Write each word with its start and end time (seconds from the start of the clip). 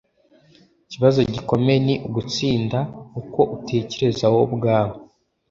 “ikibazo 0.85 1.19
gikomeye 1.33 1.79
ni 1.87 1.95
ugutsinda 2.07 2.79
uko 3.19 3.41
utekereza 3.55 4.23
wowe 4.31 4.45
ubwawe.” 4.49 4.95